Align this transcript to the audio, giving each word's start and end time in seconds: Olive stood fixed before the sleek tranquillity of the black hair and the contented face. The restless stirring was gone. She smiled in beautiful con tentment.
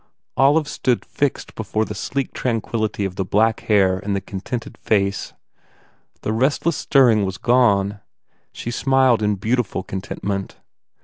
Olive 0.35 0.67
stood 0.67 1.05
fixed 1.05 1.53
before 1.53 1.85
the 1.85 1.93
sleek 1.93 2.33
tranquillity 2.33 3.05
of 3.05 3.17
the 3.17 3.23
black 3.23 3.59
hair 3.59 3.99
and 3.99 4.15
the 4.15 4.19
contented 4.19 4.75
face. 4.79 5.33
The 6.21 6.33
restless 6.33 6.75
stirring 6.77 7.23
was 7.23 7.37
gone. 7.37 7.99
She 8.51 8.71
smiled 8.71 9.21
in 9.21 9.35
beautiful 9.35 9.83
con 9.83 10.01
tentment. 10.01 10.55